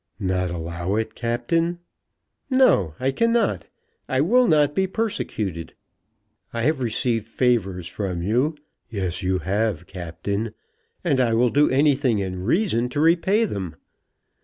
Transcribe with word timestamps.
"Not 0.19 0.49
allow 0.49 0.95
it, 0.95 1.13
Captain?" 1.13 1.77
"No; 2.49 2.95
I 2.99 3.11
cannot. 3.11 3.67
I 4.09 4.19
will 4.19 4.47
not 4.47 4.73
be 4.73 4.87
persecuted. 4.87 5.75
I 6.51 6.63
have 6.63 6.81
received 6.81 7.27
favours 7.27 7.85
from 7.85 8.23
you" 8.23 8.57
"Yes, 8.89 9.21
you 9.21 9.37
have, 9.37 9.85
Captain." 9.85 10.55
"And 11.03 11.19
I 11.19 11.35
will 11.35 11.49
do 11.51 11.69
anything 11.69 12.17
in 12.17 12.41
reason 12.43 12.89
to 12.89 12.99
repay 12.99 13.45
them." 13.45 13.75